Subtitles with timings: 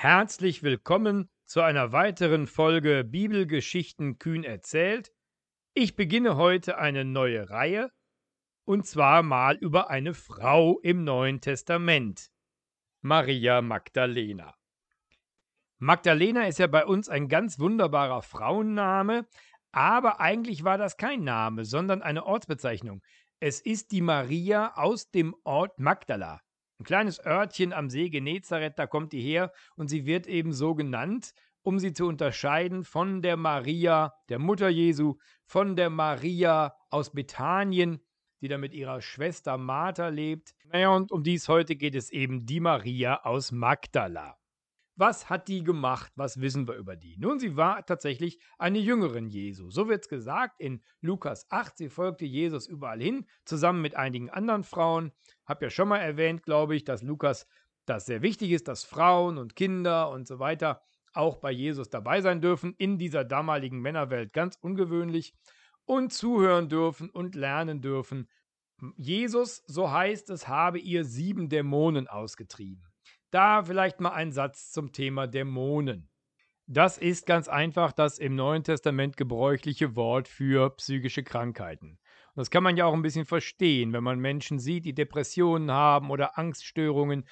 [0.00, 5.12] Herzlich willkommen zu einer weiteren Folge Bibelgeschichten kühn erzählt.
[5.74, 7.90] Ich beginne heute eine neue Reihe
[8.64, 12.30] und zwar mal über eine Frau im Neuen Testament,
[13.00, 14.54] Maria Magdalena.
[15.78, 19.26] Magdalena ist ja bei uns ein ganz wunderbarer Frauenname,
[19.72, 23.02] aber eigentlich war das kein Name, sondern eine Ortsbezeichnung.
[23.40, 26.40] Es ist die Maria aus dem Ort Magdala.
[26.80, 30.76] Ein kleines Örtchen am See Genezareth, da kommt die her und sie wird eben so
[30.76, 37.10] genannt, um sie zu unterscheiden von der Maria, der Mutter Jesu, von der Maria aus
[37.10, 38.00] Bethanien,
[38.40, 40.54] die da mit ihrer Schwester Martha lebt.
[40.66, 44.38] Naja, und um dies heute geht es eben die Maria aus Magdala.
[44.98, 46.10] Was hat die gemacht?
[46.16, 47.16] Was wissen wir über die?
[47.18, 49.70] Nun, sie war tatsächlich eine Jüngerin Jesu.
[49.70, 51.76] So wird es gesagt in Lukas 8.
[51.76, 55.12] Sie folgte Jesus überall hin, zusammen mit einigen anderen Frauen.
[55.46, 57.46] Hab ja schon mal erwähnt, glaube ich, dass Lukas
[57.86, 62.20] das sehr wichtig ist, dass Frauen und Kinder und so weiter auch bei Jesus dabei
[62.20, 62.74] sein dürfen.
[62.76, 65.32] In dieser damaligen Männerwelt ganz ungewöhnlich.
[65.84, 68.28] Und zuhören dürfen und lernen dürfen.
[68.96, 72.87] Jesus, so heißt es, habe ihr sieben Dämonen ausgetrieben.
[73.30, 76.08] Da vielleicht mal ein Satz zum Thema Dämonen.
[76.66, 81.98] Das ist ganz einfach das im Neuen Testament gebräuchliche Wort für psychische Krankheiten.
[82.34, 85.70] Und das kann man ja auch ein bisschen verstehen, wenn man Menschen sieht, die Depressionen
[85.70, 87.26] haben oder Angststörungen.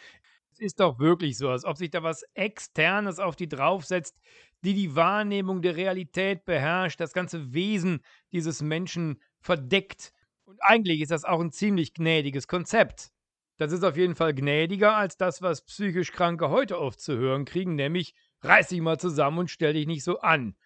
[0.52, 4.18] Es ist doch wirklich so, als ob sich da was Externes auf die draufsetzt,
[4.64, 10.12] die die Wahrnehmung der Realität beherrscht, das ganze Wesen dieses Menschen verdeckt.
[10.44, 13.12] Und eigentlich ist das auch ein ziemlich gnädiges Konzept.
[13.58, 17.44] Das ist auf jeden Fall gnädiger als das, was psychisch Kranke heute oft zu hören
[17.44, 20.56] kriegen, nämlich reiß dich mal zusammen und stell dich nicht so an.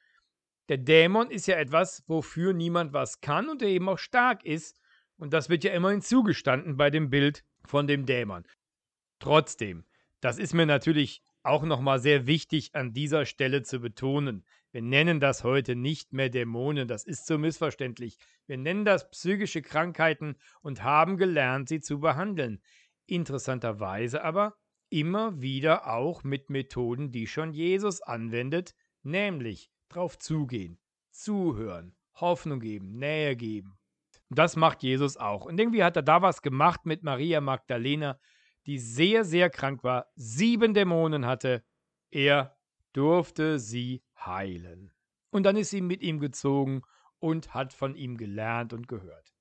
[0.69, 4.81] Der Dämon ist ja etwas, wofür niemand was kann und der eben auch stark ist.
[5.17, 8.45] Und das wird ja immerhin zugestanden bei dem Bild von dem Dämon.
[9.19, 9.85] Trotzdem,
[10.21, 14.45] das ist mir natürlich auch nochmal sehr wichtig an dieser Stelle zu betonen.
[14.73, 18.19] Wir nennen das heute nicht mehr Dämonen, das ist so missverständlich.
[18.47, 22.63] Wir nennen das psychische Krankheiten und haben gelernt, sie zu behandeln.
[23.11, 24.57] Interessanterweise aber
[24.89, 30.79] immer wieder auch mit Methoden, die schon Jesus anwendet, nämlich drauf zugehen,
[31.11, 33.79] zuhören, Hoffnung geben, Nähe geben.
[34.29, 35.45] Das macht Jesus auch.
[35.45, 38.21] Und irgendwie hat er da was gemacht mit Maria Magdalena,
[38.67, 41.65] die sehr, sehr krank war, sieben Dämonen hatte.
[42.13, 42.57] Er
[42.93, 44.93] durfte sie heilen.
[45.31, 46.83] Und dann ist sie mit ihm gezogen
[47.19, 49.33] und hat von ihm gelernt und gehört.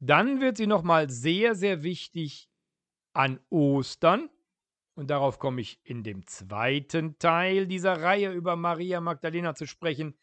[0.00, 2.50] Dann wird sie nochmal sehr, sehr wichtig
[3.12, 4.30] an Ostern.
[4.94, 10.14] Und darauf komme ich in dem zweiten Teil dieser Reihe über Maria Magdalena zu sprechen.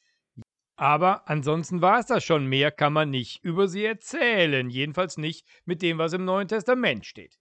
[0.76, 2.46] Aber ansonsten war es das schon.
[2.46, 4.70] Mehr kann man nicht über sie erzählen.
[4.70, 7.40] Jedenfalls nicht mit dem, was im Neuen Testament steht.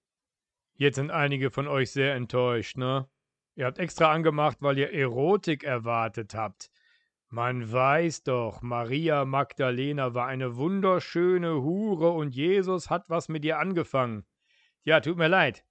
[0.74, 3.08] Jetzt sind einige von euch sehr enttäuscht, ne?
[3.54, 6.70] Ihr habt extra angemacht, weil ihr Erotik erwartet habt.
[7.28, 13.58] Man weiß doch, Maria Magdalena war eine wunderschöne Hure und Jesus hat was mit ihr
[13.58, 14.24] angefangen.
[14.86, 15.64] Ja, tut mir leid.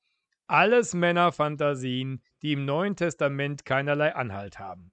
[0.46, 4.92] Alles Männerfantasien, die im Neuen Testament keinerlei Anhalt haben.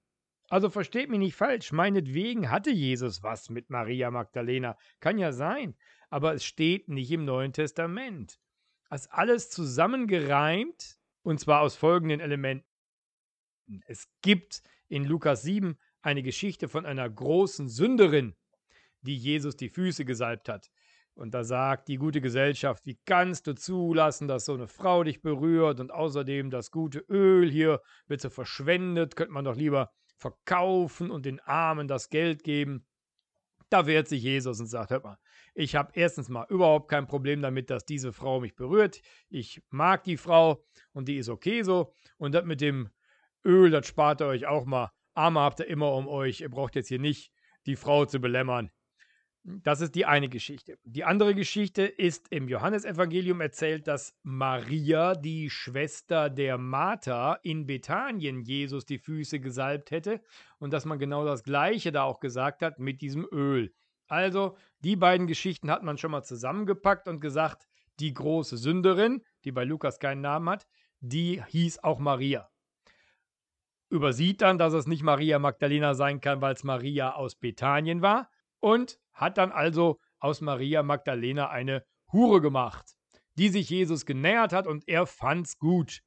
[0.49, 4.77] Also versteht mich nicht falsch, meinetwegen hatte Jesus was mit Maria Magdalena.
[5.01, 5.75] Kann ja sein,
[6.09, 8.39] aber es steht nicht im Neuen Testament.
[8.89, 12.65] Das alles zusammengereimt, und zwar aus folgenden Elementen.
[13.87, 18.37] Es gibt in Lukas 7 eine Geschichte von einer großen Sünderin,
[19.01, 20.71] die Jesus die Füße gesalbt hat.
[21.15, 25.21] Und da sagt die gute Gesellschaft, wie kannst du zulassen, dass so eine Frau dich
[25.21, 31.11] berührt und außerdem das gute Öl hier wird so verschwendet, könnte man doch lieber verkaufen
[31.11, 32.85] und den Armen das Geld geben.
[33.69, 35.17] Da wehrt sich Jesus und sagt, hört mal,
[35.53, 39.01] ich habe erstens mal überhaupt kein Problem damit, dass diese Frau mich berührt.
[39.29, 40.63] Ich mag die Frau
[40.93, 41.93] und die ist okay so.
[42.17, 42.89] Und das mit dem
[43.45, 44.91] Öl, das spart ihr euch auch mal.
[45.13, 46.41] Arme habt ihr immer um euch.
[46.41, 47.31] Ihr braucht jetzt hier nicht
[47.65, 48.71] die Frau zu belämmern.
[49.45, 50.79] Das ist die eine Geschichte.
[50.85, 58.41] Die andere Geschichte ist im Johannesevangelium erzählt, dass Maria, die Schwester der Martha, in Bethanien
[58.41, 60.21] Jesus die Füße gesalbt hätte
[60.59, 63.73] und dass man genau das Gleiche da auch gesagt hat mit diesem Öl.
[64.07, 67.67] Also, die beiden Geschichten hat man schon mal zusammengepackt und gesagt,
[67.99, 70.67] die große Sünderin, die bei Lukas keinen Namen hat,
[71.01, 72.49] die hieß auch Maria.
[73.89, 78.29] Übersieht dann, dass es nicht Maria Magdalena sein kann, weil es Maria aus Bethanien war
[78.63, 81.83] und hat dann also aus Maria Magdalena eine
[82.13, 82.95] Hure gemacht,
[83.35, 85.99] die sich Jesus genähert hat und er fand's gut.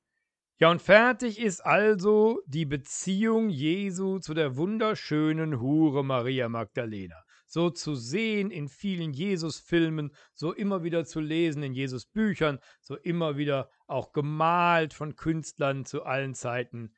[0.59, 7.23] Ja, und fertig ist also die Beziehung Jesu zu der wunderschönen Hure Maria Magdalena.
[7.47, 13.37] So zu sehen in vielen Jesus-Filmen, so immer wieder zu lesen in Jesus-Büchern, so immer
[13.37, 16.95] wieder auch gemalt von Künstlern zu allen Zeiten.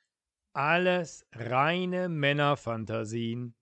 [0.52, 3.56] Alles reine Männerfantasien.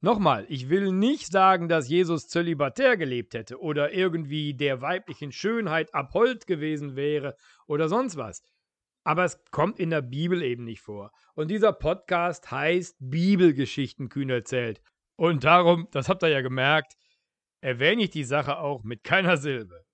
[0.00, 5.94] Nochmal, ich will nicht sagen, dass Jesus zölibatär gelebt hätte oder irgendwie der weiblichen Schönheit
[5.94, 7.34] abhold gewesen wäre
[7.66, 8.42] oder sonst was.
[9.04, 11.12] Aber es kommt in der Bibel eben nicht vor.
[11.34, 14.82] Und dieser Podcast heißt Bibelgeschichten kühn erzählt.
[15.16, 16.94] Und darum, das habt ihr ja gemerkt,
[17.62, 19.85] erwähne ich die Sache auch mit keiner Silbe.